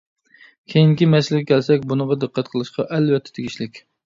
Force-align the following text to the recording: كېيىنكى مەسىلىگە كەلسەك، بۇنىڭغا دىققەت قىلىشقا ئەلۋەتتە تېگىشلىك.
كېيىنكى 0.73 1.07
مەسىلىگە 1.15 1.47
كەلسەك، 1.51 1.85
بۇنىڭغا 1.93 2.19
دىققەت 2.25 2.51
قىلىشقا 2.57 2.89
ئەلۋەتتە 2.97 3.39
تېگىشلىك. 3.39 3.81